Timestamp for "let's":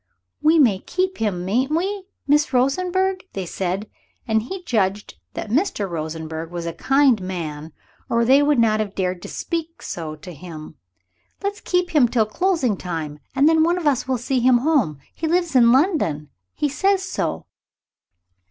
11.43-11.61